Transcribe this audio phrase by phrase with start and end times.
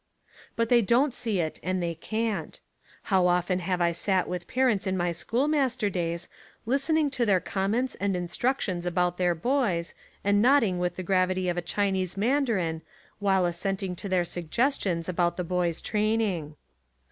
[0.55, 2.59] But they don't see it and they can't.
[3.13, 6.27] How often have I sat with parents in my schoolmas ter days,
[6.65, 9.93] listening to their comments and in structions about their boys
[10.23, 12.81] and nodding with the gravity of a Chinese mandarin
[13.19, 16.55] while as senting to their suggestions about the boy's training.